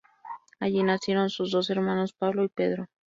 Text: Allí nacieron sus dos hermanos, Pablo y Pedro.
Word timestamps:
Allí 0.59 0.81
nacieron 0.81 1.29
sus 1.29 1.51
dos 1.51 1.69
hermanos, 1.69 2.11
Pablo 2.13 2.43
y 2.43 2.47
Pedro. 2.49 2.87